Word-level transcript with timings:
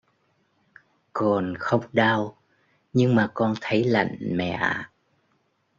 Còn 1.13 1.53
không 1.59 1.83
đau 1.93 2.37
nhưng 2.93 3.15
mà 3.15 3.31
con 3.33 3.53
thấy 3.61 3.83
lạnh 3.83 4.17
mẹ 4.21 4.49
ạ 4.49 4.91